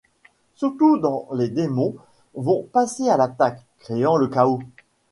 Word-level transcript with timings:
Surtout 0.55 0.97
quand 0.99 1.27
les 1.31 1.47
démons 1.49 1.93
vont 2.33 2.63
passer 2.73 3.07
à 3.07 3.17
l'attaque, 3.17 3.61
créant 3.77 4.15
le 4.15 4.29
chaos... 4.29 4.59